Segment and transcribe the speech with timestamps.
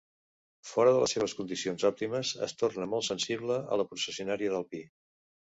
[0.69, 4.83] Fora de les seves condicions òptimes es torna molt sensible a la processionària del pi.